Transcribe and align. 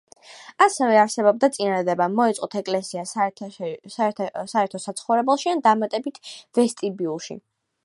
ასევე 0.65 0.95
არსებობდა 1.01 1.49
წინადადება 1.57 2.07
მოეწყოთ 2.13 2.55
ეკლესია 2.61 3.03
საერთო 3.11 4.83
საცხოვრებელში 4.87 5.55
ან 5.55 5.65
დამატებით 5.71 6.21
ვესტიბიულში. 6.61 7.41